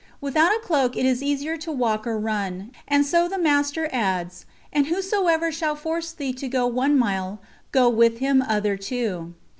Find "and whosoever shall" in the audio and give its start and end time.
4.73-5.75